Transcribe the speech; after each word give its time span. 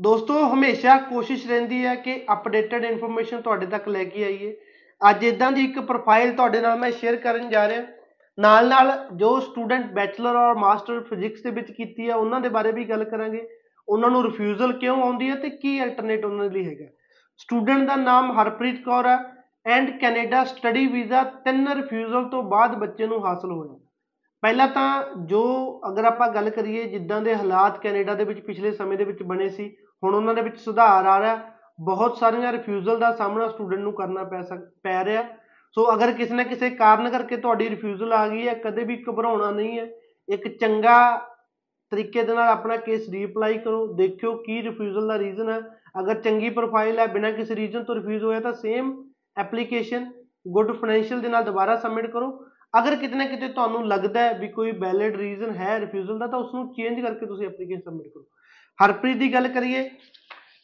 ਦੋਸਤੋ, 0.00 0.54
ਹਮੇਸ਼ਾ 0.54 0.96
ਕੋਸ਼ਿਸ਼ 0.98 1.46
ਰਹਿੰਦੀ 1.46 1.84
ਹੈ 1.86 1.94
ਕਿ 1.94 2.24
ਅਪਡੇਟਡ 2.32 2.84
ਇਨਫੋਰਮੇਸ਼ਨ 2.84 3.40
ਤੁਹਾਡੇ 3.40 3.66
ਤੱਕ 3.66 3.88
ਲੈ 3.88 4.04
ਕੇ 4.04 4.24
ਆਈਏ। 4.24 4.56
ਅੱਜ 5.10 5.24
ਇਦਾਂ 5.24 5.52
ਦੀ 5.52 5.64
ਇੱਕ 5.64 5.80
ਪ੍ਰੋਫਾਈਲ 5.80 6.32
ਤੁਹਾਡੇ 6.32 6.60
ਨਾਲ 6.60 6.78
ਮੈਂ 6.78 6.90
ਸ਼ੇਅਰ 6.90 7.16
ਕਰਨ 7.16 7.48
ਜਾ 7.48 7.68
ਰਿਹਾ। 7.68 7.82
ਨਾਲ 8.38 8.68
ਨਾਲ 8.68 9.08
ਜੋ 9.16 9.40
ਸਟੂਡੈਂਟ 9.40 9.92
ਬੈਚਲਰ 9.92 10.36
ਔਰ 10.36 10.54
ਮਾਸਟਰ 10.54 11.00
ਫਿਜ਼ਿਕਸ 11.00 11.42
ਦੇ 11.42 11.50
ਵਿੱਚ 11.50 11.70
ਕੀਤੀ 11.70 12.08
ਹੈ, 12.08 12.14
ਉਹਨਾਂ 12.14 12.40
ਦੇ 12.40 12.48
ਬਾਰੇ 12.48 12.72
ਵੀ 12.72 12.84
ਗੱਲ 12.84 13.04
ਕਰਾਂਗੇ। 13.04 13.48
ਉਹਨਾਂ 13.88 14.10
ਨੂੰ 14.10 14.24
ਰਿਫਿਊਜ਼ਲ 14.24 14.72
ਕਿਉਂ 14.72 15.02
ਆਉਂਦੀ 15.02 15.30
ਹੈ 15.30 15.34
ਤੇ 15.34 15.50
ਕੀ 15.50 15.84
ਅਲਟਰਨੇਟ 15.84 16.24
ਉਹਨਾਂ 16.24 16.48
ਦੇ 16.48 16.58
ਲਈ 16.58 16.66
ਹੈਗਾ? 16.68 16.86
ਸਟੂਡੈਂਟ 17.38 17.86
ਦਾ 17.86 17.96
ਨਾਮ 17.96 18.40
ਹਰਪ੍ਰੀਤ 18.40 18.84
ਕੌਰ 18.84 19.06
ਹੈ 19.06 19.18
ਐਂਡ 19.66 20.00
ਕੈਨੇਡਾ 20.00 20.44
ਸਟੱਡੀ 20.44 20.86
ਵੀਜ਼ਾ 20.86 21.22
ਤਿੰਨ 21.22 21.68
ਰਿਫਿਊਜ਼ਲ 21.68 22.24
ਤੋਂ 22.24 22.42
ਬਾਅਦ 22.42 22.74
ਬੱਚੇ 22.74 23.06
ਨੂੰ 23.06 23.26
ਹਾਸਲ 23.26 23.52
ਹੋਇਆ। 23.52 23.91
ਪਹਿਲਾਂ 24.42 24.66
ਤਾਂ 24.68 25.02
ਜੋ 25.26 25.42
ਅਗਰ 25.88 26.04
ਆਪਾਂ 26.04 26.28
ਗੱਲ 26.28 26.50
ਕਰੀਏ 26.50 26.84
ਜਿੱਦਾਂ 26.84 27.20
ਦੇ 27.20 27.34
ਹਾਲਾਤ 27.34 27.78
ਕੈਨੇਡਾ 27.78 28.14
ਦੇ 28.14 28.24
ਵਿੱਚ 28.24 28.40
ਪਿਛਲੇ 28.40 28.72
ਸਮੇਂ 28.72 28.96
ਦੇ 28.98 29.04
ਵਿੱਚ 29.04 29.22
ਬਣੇ 29.22 29.48
ਸੀ, 29.48 29.68
ਹੁਣ 30.02 30.14
ਉਹਨਾਂ 30.14 30.34
ਦੇ 30.34 30.42
ਵਿੱਚ 30.42 30.58
ਸੁਧਾਰ 30.60 31.06
ਆ 31.06 31.20
ਰਿਹਾ, 31.20 31.38
ਬਹੁਤ 31.80 32.16
ਸਾਰੀਆਂ 32.16 32.52
ਰਿਫਿਊਜ਼ਲ 32.52 32.98
ਦਾ 32.98 33.10
ਸਾਹਮਣਾ 33.12 33.48
ਸਟੂਡੈਂਟ 33.48 33.80
ਨੂੰ 33.80 33.92
ਕਰਨਾ 33.92 34.24
ਪੈ 34.24 34.40
ਸਕ, 34.42 34.64
ਪੈ 34.82 35.04
ਰਿਹਾ। 35.04 35.22
ਸੋ 35.76 35.94
ਅਗਰ 35.94 36.12
ਕਿਸੇ 36.12 36.34
ਨਾ 36.34 36.42
ਕਿਸੇ 36.42 36.70
ਕਾਰਨ 36.70 37.10
ਕਰਕੇ 37.10 37.36
ਤੁਹਾਡੀ 37.36 37.68
ਰਿਫਿਊਜ਼ਲ 37.70 38.12
ਆ 38.12 38.26
ਗਈ 38.28 38.48
ਹੈ, 38.48 38.54
ਕਦੇ 38.54 38.84
ਵੀ 38.84 39.02
ਘਬਰਾਉਣਾ 39.10 39.50
ਨਹੀਂ 39.50 39.78
ਹੈ। 39.78 39.86
ਇੱਕ 40.28 40.48
ਚੰਗਾ 40.58 40.98
ਤਰੀਕੇ 41.92 42.22
ਦੇ 42.22 42.34
ਨਾਲ 42.34 42.48
ਆਪਣਾ 42.48 42.76
ਕੇਸ 42.76 43.08
ਰੀਅਪਲਾਈ 43.10 43.58
ਕਰੋ, 43.58 43.86
ਦੇਖਿਓ 43.94 44.36
ਕੀ 44.36 44.62
ਰਿਫਿਊਜ਼ਲ 44.62 45.08
ਦਾ 45.08 45.18
ਰੀਜ਼ਨ 45.18 45.48
ਹੈ। 45.50 45.60
ਅਗਰ 46.00 46.20
ਚੰਗੀ 46.20 46.50
ਪ੍ਰੋਫਾਈਲ 46.50 46.98
ਹੈ, 46.98 47.06
ਬਿਨਾਂ 47.06 47.32
ਕਿਸੇ 47.32 47.56
ਰੀਜ਼ਨ 47.56 47.84
ਤੋਂ 47.84 47.94
ਰਿਫਿਊਜ਼ 47.94 48.24
ਹੋਇਆ 48.24 48.40
ਤਾਂ 48.40 48.52
ਸੇਮ 48.52 48.94
ਐਪਲੀਕੇਸ਼ਨ 49.38 50.10
ਗੁੱਡ 50.48 50.72
ਫਾਈਨੈਂਸ਼ੀਅਲ 50.72 51.20
ਦੇ 51.20 51.28
ਨਾਲ 51.28 51.44
ਦੁਬਾਰਾ 51.44 51.76
ਸਬਮਿਟ 51.76 52.06
ਕਰੋ। 52.06 52.44
ਅਗਰ 52.74 52.96
ਕਿਤੇ 52.96 53.16
ਨਾ 53.16 53.24
ਕਿਤੇ 53.26 53.48
ਤੁਹਾਨੂੰ 53.48 53.86
ਲੱਗਦਾ 53.88 54.20
ਹੈ 54.20 54.32
ਵੀ 54.34 54.48
ਕੋਈ 54.48 54.70
ਵੈਲਿਡ 54.80 55.16
ਰੀਜ਼ਨ 55.16 55.54
ਹੈ 55.56 55.78
ਰਿਫਿਊਜ਼ਲ 55.80 56.18
ਦਾ, 56.18 56.26
ਤਾਂ 56.26 56.38
ਉਸ 56.38 56.54
ਨੂੰ 56.54 56.72
ਚੇਂਜ 56.74 57.00
ਕਰਕੇ 57.00 57.26
ਤੁਸੀਂ 57.26 57.46
ਐਪਲੀਕੇਸ਼ਨ 57.46 57.80
ਸਬਮਿਟ 57.80 58.08
ਕਰੋ। 58.08 58.24
ਹਰਪ੍ਰੀਤ 58.78 59.16
ਦੀ 59.16 59.32
ਗੱਲ 59.32 59.48
ਕਰੀਏ, 59.48 59.88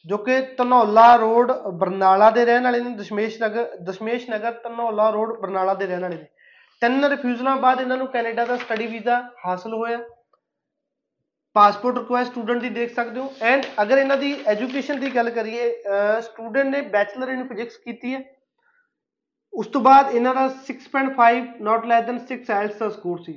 ਜੋ 0.07 0.17
ਕਿ 0.19 0.41
ਧਨੌਲਾ 0.59 1.15
ਰੋਡ 1.17 1.53
ਬਰਨਾਲਾ 1.79 2.31
ਦੇ 2.31 2.45
ਰਹਿਣ 2.45 2.63
ਵਾਲੇ 2.65 2.81
ਨੇ, 2.81 2.91
ਦਸ਼ਮੇਸ਼ 2.97 3.41
ਨਗਰ 3.43 3.77
ਦਸ਼ਮੇਸ਼ 3.87 4.29
ਨਗਰ 4.31 4.53
ਧਨੌਲਾ 4.63 5.09
ਰੋਡ 5.11 5.39
ਬਰਨਾਲਾ 5.41 5.75
ਦੇ 5.75 5.87
ਰਹਿਣ 5.87 6.03
ਵਾਲੇ 6.03 6.17
ਨੇ। 6.17 6.27
ਤਿੰਨ 6.83 7.05
ਰਿਫਿਊਜ਼ਲਾਂ 7.05 7.57
ਬਾਅਦ 7.57 7.81
ਇਹਨਾਂ 7.81 7.97
ਨੂੰ 7.97 8.07
ਕੈਨੇਡਾ 8.07 8.45
ਦਾ 8.45 8.57
ਸਟੱਡੀ 8.57 8.87
ਵੀਜ਼ਾ 8.87 9.21
ਹਾਸਲ 9.47 9.75
ਹੋਇਆ। 9.75 9.99
ਪਾਸਪੋਰਟ 11.57 11.99
ਰਿਕੁਐਸਟ 11.99 12.31
ਸਟੂਡੈਂਟ 12.31 12.61
ਦੀ 12.63 12.69
ਦੇਖ 12.71 12.95
ਸਕਦੇ 12.95 13.21
ਹੋ। 13.21 13.33
ਐਂਡ 13.43 13.65
ਅਗਰ 13.83 13.99
ਇਹਨਾਂ 13.99 14.17
ਦੀ 14.17 14.35
ਐਜੂਕੇਸ਼ਨ 14.49 15.01
ਦੀ 15.01 15.15
ਗੱਲ 15.15 15.31
ਕਰੀਏ 15.31 15.71
ਸਟੂਡੈਂਟ 16.23 16.67
ਨੇ 16.67 16.81
ਬੈਚਲਰ 16.91 17.29
ਇਨ 17.29 17.47
ਫਿਜ਼ਿਕਸ 17.49 17.77
ਕੀਤੀ 17.77 18.15
ਹੈ। 18.15 18.23
ਉਸ 19.59 19.67
ਤੋਂ 19.67 19.81
ਬਾਅਦ 19.81 20.11
ਇਹਨਾਂ 20.11 20.35
ਦਾ 20.35 20.43
6.5 20.65 21.47
ਨਾਟ 21.67 21.87
ਲੈਸ 21.87 22.05
ਦੈਨ 22.07 22.19
6 22.27 22.37
ਆਇਲਸ 22.57 22.75
ਦਾ 22.79 22.89
ਸਕੋਰ 22.97 23.23
ਸੀ। 23.23 23.33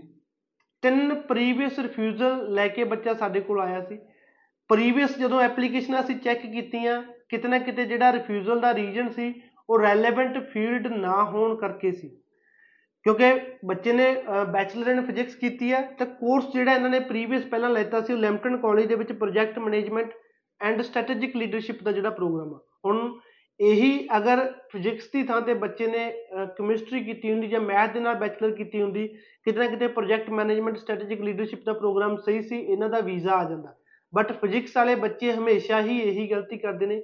ਤਿੰਨ 0.83 1.13
ਪ੍ਰੀਵੀਅਸ 1.29 1.79
ਰਿਫਿਊਜ਼ਲ 1.79 2.43
ਲੈ 2.53 2.67
ਕੇ 2.75 2.83
ਬੱਚਾ 2.91 3.13
ਸਾਡੇ 3.21 3.39
ਕੋਲ 3.47 3.61
ਆਇਆ 3.61 3.79
ਸੀ। 3.85 3.97
ਪ੍ਰੀਵੀਅਸ 4.69 5.17
ਜਦੋਂ 5.19 5.39
ਐਪਲੀਕੇਸ਼ਨਾਂ 5.41 6.01
ਅਸੀਂ 6.01 6.15
ਚੈੱਕ 6.25 6.45
ਕੀਤੀਆਂ 6.51 7.01
ਕਿਤੇ 7.29 7.47
ਨਾ 7.47 7.59
ਕਿਤੇ 7.59 7.85
ਜਿਹੜਾ 7.85 8.11
ਰਿਫਿਊਜ਼ਲ 8.13 8.59
ਦਾ 8.59 8.73
ਰੀਜਨ 8.73 9.09
ਸੀ, 9.09 9.33
ਉਹ 9.69 9.79
ਰੈਲੇਵੈਂਟ 9.79 10.37
ਫੀਲਡ 10.51 10.87
ਨਾ 10.87 11.23
ਹੋਣ 11.23 11.55
ਕਰਕੇ 11.55 11.91
ਸੀ। 11.91 12.09
ਕਿਉਂਕਿ 13.05 13.31
ਬੱਚੇ 13.65 13.93
ਨੇ 13.93 14.11
ਬੈਚਲਰ 14.53 14.87
ਇਨ 14.87 15.01
ਫਿਜ਼ਿਕਸ 15.05 15.35
ਕੀਤੀ 15.35 15.71
ਹੈ 15.73 15.81
ਤੇ 15.99 16.05
ਕੋਰਸ 16.05 16.51
ਜਿਹੜਾ 16.53 16.73
ਇਹਨਾਂ 16.73 16.89
ਨੇ 16.89 16.99
ਪ੍ਰੀਵੀਅਸ 17.09 17.45
ਪਹਿਲਾਂ 17.45 17.69
ਲੈਤਾ 17.69 18.01
ਸੀ, 18.01 18.13
ਉਹ 18.13 18.19
ਲੈਂਪਟਨ 18.19 18.57
ਕਾਲਜ 18.57 18.85
ਦੇ 18.85 18.95
ਵਿੱਚ 18.95 19.11
project 19.13 19.59
management 19.59 20.13
and 20.61 20.81
strategic 20.81 21.35
leadership 21.35 21.83
ਦਾ 21.83 21.91
ਜਿਹੜਾ 21.91 22.09
ਪ੍ਰੋਗਰਾਮ 22.09 22.53
ਆ। 22.53 22.59
ਹੁਣ 22.85 22.97
ਇਹੀ 23.61 24.07
ਅਗਰ 24.17 24.39
ਫਿਜ਼ਿਕਸ 24.71 25.09
ਦੀ 25.13 25.23
ਥਾਂ 25.23 25.39
ਤੇ 25.41 25.53
ਬੱਚੇ 25.53 25.87
ਨੇ 25.87 26.09
ਕੈਮਿਸਟਰੀ 26.57 27.03
ਕੀਤੀ 27.03 27.31
ਹੁੰਦੀ 27.31 27.47
ਜਾਂ 27.47 27.59
ਮੈਥ 27.61 27.93
ਦੇ 27.93 27.99
ਨਾਲ 27.99 28.15
ਬੈਚਲਰ 28.15 28.51
ਕੀਤੀ 28.51 28.81
ਹੁੰਦੀ, 28.81 29.07
ਕਿਤੇ 29.45 29.59
ਨਾ 29.59 29.67
ਕਿਤੇ 29.67 29.87
ਪ੍ਰੋਜੈਕਟ 29.87 30.29
ਮੈਨੇਜਮੈਂਟ 30.31 30.77
ਸਟ੍ਰੈਟੇਜਿਕ 30.77 31.21
ਲੀਡਰਸ਼ਿਪ 31.21 31.63
ਦਾ 31.65 31.73
ਪ੍ਰੋਗਰਾਮ 31.73 32.15
ਸਹੀ 32.17 32.41
ਸੀ, 32.41 32.59
ਇਹਨਾਂ 32.59 32.89
ਦਾ 32.89 32.99
ਵੀਜ਼ਾ 33.01 33.31
ਆ 33.33 33.43
ਜਾਂਦਾ। 33.49 33.75
ਬਟ 34.13 34.31
ਫਿਜ਼ਿਕਸ 34.41 34.77
ਵਾਲੇ 34.77 34.95
ਬੱਚੇ 34.97 35.31
ਹਮੇਸ਼ਾ 35.33 35.81
ਹੀ 35.81 35.99
ਇਹੀ 35.99 36.27
ਗਲਤੀ 36.31 36.57
ਕਰਦੇ 36.57 36.85
ਨੇ। 36.85 37.01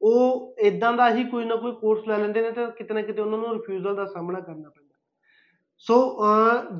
ਉਹ 0.00 0.56
ਇਦਾਂ 0.66 0.92
ਦਾ 0.92 1.08
ਹੀ 1.14 1.24
ਕੋਈ 1.24 1.44
ਨਾ 1.44 1.56
ਕੋਈ 1.56 1.72
ਕੋਰਸ 1.80 2.08
ਲੈ 2.08 2.18
ਲੈਂਦੇ 2.18 2.42
ਨੇ 2.42 2.50
ਤੇ 2.50 2.66
ਕਿਤੇ 2.78 2.94
ਨਾ 2.94 3.02
ਕਿਤੇ 3.02 3.22
ਉਹਨਾਂ 3.22 3.38
ਨੂੰ 3.38 3.52
ਰਿਫਿਊਜ਼ਲ 3.54 3.94
ਦਾ 3.96 4.04
ਸਾਹਮਣਾ 4.06 4.40
ਕਰਨਾ 4.40 4.68
ਪੈਂਦਾ। 4.68 4.88
ਸੋ 5.86 5.96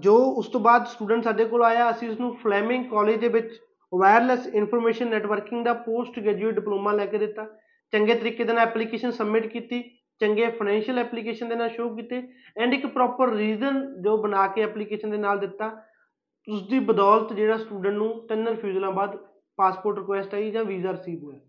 ਜੋ 0.02 0.16
ਉਸ 0.38 0.48
ਤੋਂ 0.48 0.60
ਬਾਅਦ 0.60 0.86
ਸਟੂਡੈਂਟ 0.86 1.24
ਸਾਡੇ 1.24 1.44
ਕੋਲ 1.44 1.62
ਆਇਆ, 1.64 1.90
ਅਸੀਂ 1.90 2.08
ਉਸ 2.10 2.20
ਨੂੰ 2.20 2.36
ਫਲੈਮਿੰਗ 2.36 2.84
ਕਾਲਜ 2.90 3.20
ਦੇ 3.20 3.28
ਵਿੱਚ 3.28 3.58
ਵਾਇਰਲੈਸ 3.92 4.46
ਇਨਫੋਰਮੇਸ਼ਨ 4.48 5.08
ਨੈਟਵਰਕਿੰਗ 5.10 5.64
ਦਾ 5.64 5.72
ਪੋਸਟ 5.86 6.18
ਗ੍ਰੈਜੂਏਟ 6.20 6.54
ਡਿਪਲੋਮਾ 6.54 6.92
ਲੈ 6.92 7.06
ਕੇ 7.06 7.18
ਦਿੱਤਾ। 7.18 7.46
ਚੰਗੇ 7.92 8.14
ਤਰੀਕੇ 8.14 8.44
ਦੇ 8.44 8.52
ਨਾਲ 8.52 8.66
ਐਪਲੀਕੇਸ਼ਨ 8.68 9.10
ਸਬਮਿਟ 9.10 9.46
ਕੀਤੀ, 9.46 9.82
ਚੰਗੇ 10.20 10.46
ਫਾਈਨੈਂਸ਼ੀਅਲ 10.50 10.98
ਐਪਲੀਕੇਸ਼ਨ 10.98 11.48
ਦੇ 11.48 11.54
ਨਾਲ 11.54 11.68
ਸ਼ੋਅ 11.68 11.94
ਕੀਤੇ 11.96 12.22
ਐਂਡ 12.62 12.74
ਇੱਕ 12.74 12.86
ਪ੍ਰੋਪਰ 12.86 13.32
ਰੀਜ਼ਨ 13.34 13.80
ਜੋ 14.02 14.16
ਬਣਾ 14.22 14.46
ਕੇ 14.46 14.62
ਐਪਲੀਕੇਸ਼ਨ 14.62 15.10
ਦੇ 15.10 15.16
ਨਾਲ 15.16 15.38
ਦਿੱਤਾ 15.38 15.70
ਉਸ 16.48 16.62
ਦੀ 16.68 16.78
ਬਦੌਲਤ 16.78 17.32
ਜਿਹੜਾ 17.32 17.56
ਸਟੂਡੈਂਟ 17.56 17.94
ਨੂੰ 17.94 18.26
ਤਿੰਨ 18.28 18.48
ਰਿਫਿਊਜ਼ਲਾਂ 18.48 18.90
ਬਾਅਦ 18.92 19.16
ਪਾਸਪੋਰਟ 19.58 19.98
ਰਿਕੁਐਸਟ 19.98 20.34
ਆਈ 20.34 20.50
ਜਾਂ 20.50 20.64
ਵੀਜ਼ਾ 20.64 20.92
ਰਿਸੀਵ 20.92 21.24
ਹੋਇਆ। 21.24 21.40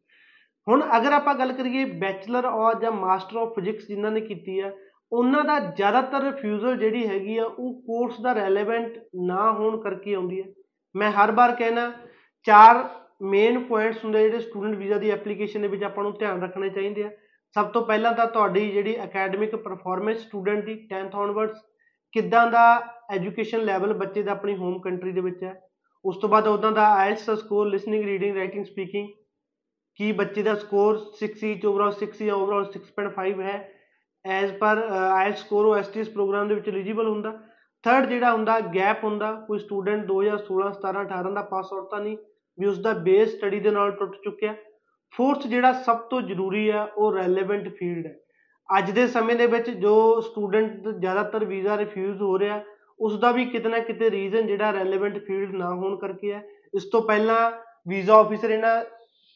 ਹੁਣ 0.68 0.84
ਅਗਰ 0.98 1.12
ਆਪਾਂ 1.12 1.34
ਗੱਲ 1.36 1.52
ਕਰੀਏ 1.54 1.86
ਬੈਚਲਰ 2.00 2.46
ਔਰ 2.46 2.80
ਜਾਂ 2.80 2.92
ਮਾਸਟਰ 2.92 3.38
ਆਫ 3.38 3.54
ਫਿਜ਼ਿਕਸ 3.56 3.88
ਜਿਨ੍ਹਾਂ 3.88 4.12
ਨੇ 4.12 4.22
ਕੀਤੀ 4.22 4.60
ਆ, 4.60 4.72
ਉਹਨਾਂ 5.12 5.44
ਦਾ 5.44 5.60
ਜ਼ਿਆਦਾਤਰ 5.60 6.24
ਰਿਫਿਊਜ਼ਲ 6.24 6.78
ਜਿਹੜੀ 6.78 7.08
ਹੈਗੀ 7.08 7.38
ਆ, 7.38 7.46
ਉਹ 7.46 7.82
ਕੋਰਸ 7.82 8.20
ਦਾ 8.22 8.34
ਰੈਲੇਵੈਂਟ 8.34 8.98
ਨਾ 9.26 9.52
ਹੋਣ 9.52 9.80
ਕਰਕੇ 9.82 10.14
ਆਉਂਦੀ 10.14 10.42
ਹੈ। 10.42 10.46
ਮੈਂ 10.96 11.12
ਹਰ 11.12 11.32
ਵਾਰ 11.32 11.56
ਕਹਿਣਾ, 11.56 11.92
ਚਾਰ 12.48 12.84
ਮੇਨ 13.22 13.60
ਪੁਆਇੰਟਸ 13.64 14.04
ਹੁੰਦੇ 14.06 14.24
ਜਿਹੜੇ 14.24 14.40
ਸਟੂਡੈਂਟ 14.40 14.76
ਵੀਜ਼ਾ 14.76 14.98
ਦੀ 14.98 15.10
ਐਪਲੀਕੇਸ਼ਨ 15.10 15.62
ਦੇ 15.62 15.68
ਵਿੱਚ 15.68 15.84
ਆਪਾਂ 15.84 16.04
ਨੂੰ 16.04 16.14
ਧਿਆਨ 16.20 16.42
ਰੱਖਣੇ 16.44 16.70
ਚਾਹੀਦੇ 16.70 17.04
ਆ। 17.04 17.10
ਸਭ 17.56 17.68
ਤੋਂ 17.68 17.86
ਪਹਿਲਾਂ 17.86 18.14
ਤਾਂ 18.14 18.26
ਤੁਹਾਡੀ 18.28 18.72
ਜਿਹੜੀ 18.72 18.96
ਅਕੈਡਮਿਕ 19.04 19.56
ਪਰਫਾਰਮੈਂਸ 19.56 20.20
ਸਟੂਡੈਂਟ 20.20 20.64
ਦੀ 20.66 20.74
10th 20.94 21.16
ਔਨਵਰਡਸ 21.16 21.62
ਕਿੱਦਾਂ 22.14 22.46
ਦਾ 22.52 22.64
ਐਜੂਕੇਸ਼ਨ 23.12 23.62
ਲੈਵਲ 23.62 23.94
ਬੱਚੇ 23.94 24.24
ਦਾ 24.24 24.32
ਆਪਣੀ 24.32 24.56
ਹੋਮ 24.56 24.80
ਕੰਟਰੀ 24.80 25.12
ਦੇ 25.12 25.22
ਵਿੱਚ 25.22 25.44
ਹੈ। 25.44 25.54
ਉਸ 26.06 26.18
ਤੋਂ 26.18 26.30
ਬਾਅਦ 26.30 26.48
ਉਹਨਾਂ 26.48 26.72
ਦਾ 26.72 26.88
ਆਇਲਸ 26.94 27.26
ਦਾ 27.26 27.36
score 27.36 27.68
listening 27.68 28.04
reading 28.04 28.38
writing 28.38 28.66
speaking 28.66 29.08
ਕੀ 30.00 30.12
ਬੱਚੇ 30.12 30.44
ਦਾ 30.44 30.56
ਸਕੋਰ 30.56 31.00
6 31.20 31.54
ਚ 31.54 31.66
ਓਵਰਆਲ 31.66 31.94
6 32.00 32.26
ਜਾਂ 32.26 32.36
ਓਵਰਆਲ 32.36 32.66
6.5 32.74 33.42
ਹੈ। 33.42 33.56
ਐਜ਼ 34.26 34.52
ਪਰ 34.58 34.78
ਆਇਲ 34.94 35.34
ਸਕੋਰ 35.34 35.66
ਉਹ 35.66 35.76
ਐਸਟੀਐਸ 35.76 36.10
ਪ੍ਰੋਗਰਾਮ 36.10 36.48
ਦੇ 36.48 36.56
ਵਿੱਚ 36.56 36.70
ਐਲੀਜੀਬਲ 36.70 37.08
ਹੁੰਦਾ। 37.08 37.32
ਥਰਡ 37.84 38.10
ਜਿਹੜਾ 38.10 38.32
ਹੁੰਦਾ 38.32 38.60
ਗੈਪ 38.60 39.04
ਹੁੰਦਾ, 39.04 39.32
ਕੋਈ 39.48 39.60
ਸਟੂਡੈਂਟ 39.60 40.06
2016 40.06 40.72
17 40.74 41.02
18 41.04 41.34
ਦਾ 41.34 41.42
ਪਾਸ 41.42 41.74
ਆਊਟ 41.74 41.90
ਤਾਂ 41.92 42.00
ਨਹੀਂ 42.00 42.18
ਵੀ 42.58 42.68
ਉਸ 42.68 42.80
ਦਾ 42.80 42.94
ਬੇਸ 43.04 43.36
ਸਟੱਡੀ 43.38 43.60
ਦੇ 43.60 43.72
ਨਾਲ 43.72 43.92
ਟੁੱਟ 43.92 44.16
ਚੁੱਕਿਆ 44.24 44.56
ਫੋਰਥ 45.14 45.48
ਜਿਹੜਾ 45.48 45.72
ਸਭ 45.86 45.98
ਤੋਂ 46.10 46.22
ਜ਼ਰੂਰੀ 46.22 46.68
ਆ 46.70 46.88
ਉਹ 46.98 47.14
ਰੈਲੇਵੈਂਟ 47.14 47.68
ਫੀਲਡ 47.70 48.06
ਹੈ। 48.06 48.16
ਅੱਜ 48.70 48.92
ਦੇ 48.92 49.08
ਸਮੇਂ 49.08 49.36
ਦੇ 49.36 49.46
ਵਿੱਚ 49.48 49.70
ਜੋ 49.70 50.22
ਸਟੂਡੈਂਟ 50.22 50.88
ਜ਼ਿਆਦਾਤਰ 50.90 51.46
ਵੀਜ਼ਾ 51.46 51.78
ਰਿਫਿਊਜ਼ 51.78 52.22
ਹੋ 52.22 52.38
ਰਿਹਾ 52.40 52.62
ਉਸ 53.00 53.20
ਦਾ 53.20 53.32
ਵੀ 53.32 53.46
ਕਿਤੇ 53.46 53.70
ਨਾ 53.70 53.80
ਕਿਤੇ 53.80 54.12
ਰੀਜ਼ਨ 54.12 54.48
ਜਿਹੜਾ 54.48 54.72
ਰੈਲੇਵੈਂਟ 54.72 55.18
ਫੀਲਡ 55.18 55.54
ਨਾ 55.56 55.70
ਹੋਣ 55.70 55.98
ਕਰਕੇ 55.98 56.34
ਹੈ। 56.34 56.44
ਇਸ 56.76 56.84
ਤੋਂ 56.84 57.02
ਪਹਿਲਾਂ 57.02 57.52
ਵੀਜ਼ਾ 57.88 58.16
ਆਫੀਸਰ 58.16 58.50
ਇਹਨਾਂ 58.50 58.84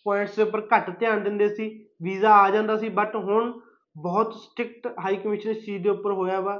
ਪੁਆਇੰਟਸ 0.05 0.35
ਦੇ 0.35 0.43
ਉੱਪਰ 0.43 0.61
ਘੱਟ 0.75 0.89
ਧਿਆਨ 0.99 1.23
ਦਿੰਦੇ 1.23 1.47
ਸੀ 1.49 1.67
ਵੀਜ਼ਾ 2.03 2.33
ਆ 2.33 2.49
ਜਾਂਦਾ 2.49 2.77
ਸੀ 2.77 2.89
ਬਟ 2.89 3.15
ਹੁਣ 3.15 3.51
ਬਹੁਤ 3.95 4.33
ਸਟ੍ਰਿਕਟ 4.33 4.87
ਹਾਈ 5.05 5.15
ਕਮਿਸ਼ਨ 5.15 5.49
ਇਸ 5.49 5.65
ਚੀਜ਼ 5.65 5.83
ਦੇ 5.83 5.89
ਉੱਪਰ 5.89 6.11
ਹੋਇਆ 6.11 6.39
ਵਾ। 6.39 6.57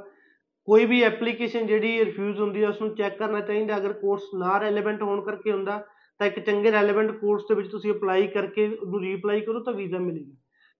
ਕੋਈ 0.68 0.84
ਵੀ 0.84 1.02
ਐਪਲੀਕੇਸ਼ਨ 1.02 1.66
ਜਿਹੜੀ 1.66 2.04
ਰਿਫਿਊਜ਼ 2.04 2.40
ਹੁੰਦੀ 2.40 2.62
ਹੈ 2.62 2.68
ਉਸ 2.68 2.80
ਨੂੰ 2.82 2.94
ਚੈੱਕ 2.94 3.18
ਕਰਨਾ 3.18 3.40
ਚਾਹੀਦਾ। 3.40 3.76
ਅਗਰ 3.76 3.92
ਕੋਰਸ 3.92 4.22
ਨਾ 4.34 4.58
ਰੈਲੇਵੈਂਟ 4.60 5.02
ਹੋਣ 5.02 5.20
ਕਰਕੇ 5.20 5.52
ਹੁੰਦਾ 5.52 5.84
ਤਾਂ 6.20 6.26
ਇੱਕ 6.26 6.38
ਚੰਗੇ 6.40 6.70
ਰੈਲੇਵੈਂਟ 6.72 7.10
ਕੋਰਸ 7.12 7.42
ਦੇ 7.48 7.54
ਵਿੱਚ 7.54 7.68
ਤੁਸੀਂ 7.70 7.92
ਅਪਲਾਈ 7.92 8.26
ਕਰਕੇ 8.28 8.66
ਉਹਨੂੰ 8.68 9.00
ਰੀਅਪਲਾਈ 9.02 9.40
ਕਰੋ 9.40 9.60
ਤਾਂ 9.60 9.72
ਵੀਜ਼ਾ 9.72 9.98
ਮਿਲੇਗਾ। 9.98 10.34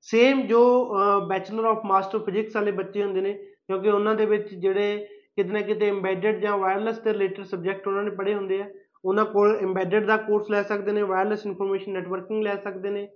ਸੇਮ 0.07 0.41
ਜੋ 0.47 0.63
ਬੈਚਲਰ 1.29 1.65
ਆਫ 1.65 1.85
ਮਾਸਟਰ 1.87 2.19
ਫਿਜ਼ਿਕਸ 2.19 2.57
ਵਾਲੇ 2.57 2.71
ਬੱਚੇ 2.73 3.03
ਹੁੰਦੇ 3.03 3.21
ਨੇ, 3.21 3.33
ਕਿਉਂਕਿ 3.67 3.89
ਉਹਨਾਂ 3.91 4.15
ਦੇ 4.15 4.27
ਵਿੱਚ 4.27 4.55
ਜਿਹੜੇ 4.55 4.97
ਕਿਤੇ 5.37 5.53
ਨਾ 5.53 5.61
ਕਿਤੇ 5.61 5.89
ਐਮਬੈਡਡ 5.89 6.41
ਜਾਂ 6.41 6.57
ਵਾਇਰਲੈਸ 6.59 6.99
ਦੇ 7.01 7.13
ਰਿਲੇਟਡ 7.13 7.45
ਸਬਜੈਕਟ 7.45 7.89
ਉਹਨਾਂ 7.89 8.03
ਨੇ 8.03 8.11
ਪੜ੍ਹੇ 8.17 8.35
ਹੁੰਦੇ 8.35 8.61
ਆ, 8.63 8.67
ਉਹਨਾਂ 9.05 9.25
ਕੋਲ 9.25 9.57
ਐਮਬੈਡਡ 9.57 10.07
ਦਾ 10.07 10.17
ਕੋਰਸ 10.19 10.51
ਲੈ 10.51 10.63
ਸਕਦੇ 10.63 10.93
ਨੇ 10.93 11.03
ਵਾਇਰਲੈਸ 11.05 11.47
ਇਨਫੋਰਮੇਸ਼ਨ 11.47 11.93
ਨੈਟਵਰਕਿੰਗ 11.93 12.43
ਲੈ 12.43 12.57
ਸਕਦੇ 12.57 12.91
ਨੇ। 12.91 13.07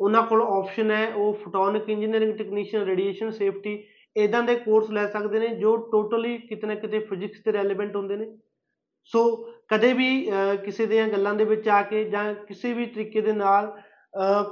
ਉਹਨਾਂ 0.00 0.22
ਕੋਲ 0.22 0.42
ਆਪਸ਼ਨ 0.42 0.90
ਹੈ 0.90 1.06
ਉਹ 1.14 1.32
photonic 1.34 1.88
engineering 1.90 2.36
technician 2.38 2.84
radiation 2.84 3.30
safety 3.30 3.72
ਇਦਾਂ 4.16 4.42
ਦੇ 4.42 4.54
ਕੋਰਸ 4.56 4.90
ਲੈ 4.90 5.06
ਸਕਦੇ 5.06 5.38
ਨੇ 5.38 5.48
ਜੋ 5.56 5.76
ਟੋਟਲੀ 5.92 6.36
ਕਿਤੇ 6.38 6.66
ਨਾ 6.66 6.74
ਕਿਤੇ 6.74 6.98
ਫਿਜ਼ਿਕਸ 7.00 7.42
ਤੇ 7.44 7.52
ਰੈਲੇਵੈਂਟ 7.52 7.96
ਹੁੰਦੇ 7.96 8.16
ਨੇ। 8.16 8.26
ਸੋ 9.12 9.20
ਕਦੇ 9.68 9.92
ਵੀ 9.92 10.08
ਕਿਸੇ 10.64 10.86
ਦੀਆਂ 10.86 11.06
ਗੱਲਾਂ 11.08 11.34
ਦੇ 11.34 11.44
ਵਿੱਚ 11.44 11.68
ਆ 11.68 11.80
ਕੇ 11.82 12.04
ਜਾਂ 12.04 12.32
ਕਿਸੇ 12.48 12.72
ਵੀ 12.72 12.86
ਤਰੀਕੇ 12.86 13.20
ਦੇ 13.20 13.32
ਨਾਲ 13.32 13.70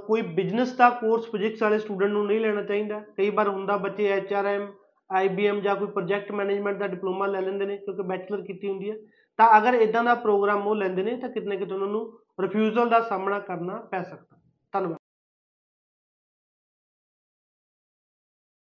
ਕੋਈ 0.06 0.22
ਬਿਜ਼ਨਸ 0.36 0.72
ਦਾ 0.76 0.88
ਕੋਰਸ 0.90 1.26
ਫਿਜ਼ਿਕਸ 1.30 1.62
ਵਾਲੇ 1.62 1.78
ਸਟੂਡੈਂਟ 1.78 2.12
ਨੂੰ 2.12 2.26
ਨਹੀਂ 2.26 2.40
ਲੈਣਾ 2.40 2.62
ਚਾਹੀਦਾ। 2.62 2.98
ਕਈ 3.16 3.30
ਵਾਰ 3.30 3.48
ਹੁੰਦਾ 3.48 3.76
ਬੱਚੇ 3.76 4.08
ਐਚਆਰਐਮ 4.12 4.66
ਆਈਬੀਐਮ 5.10 5.60
ਜਾਂ 5.60 5.76
ਕੋਈ 5.76 5.88
ਪ੍ਰੋਜੈਕਟ 5.88 6.32
ਮੈਨੇਜਮੈਂਟ 6.32 6.78
ਦਾ 6.78 6.86
ਡਿਪਲੋਮਾ 6.86 7.26
ਲੈ 7.26 7.40
ਲੈਂਦੇ 7.40 7.66
ਨੇ 7.66 7.76
ਕਿਉਂਕਿ 7.76 8.02
ਬੈਚਲਰ 8.02 8.42
ਕੀਤੀ 8.42 8.68
ਹੁੰਦੀ 8.68 8.90
ਹੈ। 8.90 8.96
ਤਾਂ 9.38 9.48
ਅਗਰ 9.58 9.74
ਇਦਾਂ 9.74 10.04
ਦਾ 10.04 10.14
ਪ੍ਰੋਗਰਾਮ 10.16 10.66
ਉਹ 10.66 10.76
ਲੈਂਦੇ 10.76 11.02
ਨੇ 11.02 11.16
ਤਾਂ 11.16 11.28
ਕਿਤੇ 11.28 11.46
ਨਾ 11.46 11.54
ਕਿਤੇ 11.54 11.74
ਉਹਨਾਂ 11.74 11.88
ਨੂੰ 11.88 12.06
ਰਿਫਿਊਜ਼ਲ 12.40 12.88
ਦਾ 12.88 13.00
ਸਾਹਮਣਾ 13.00 13.38
ਕਰਨਾ 13.40 13.76
ਪੈ 13.90 14.02
ਸਕਦਾ। 14.02 14.38
ਧੰਨਵਾਦ। 14.72 15.05